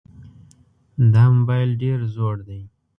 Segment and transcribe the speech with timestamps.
[1.13, 2.61] دا موبایل ډېر زوړ دی.